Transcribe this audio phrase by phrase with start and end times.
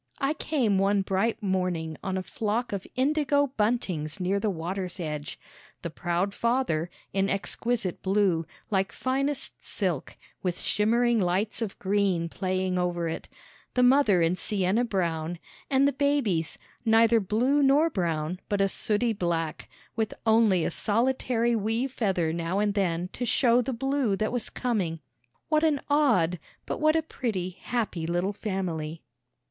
[0.17, 5.39] I came one bright morning on a flock of indigo buntings near the water's edge,
[5.83, 12.79] the proud father, in exquisite blue, like finest silk, with shimmering lights of green playing
[12.79, 13.29] over it,
[13.75, 15.37] the mother in siena brown,
[15.69, 21.55] and the babies, neither blue nor brown, but a sooty black, with only a solitary
[21.55, 24.99] wee feather now and then to show the blue that was coming.
[25.49, 29.03] What an odd, but what a pretty, happy little family!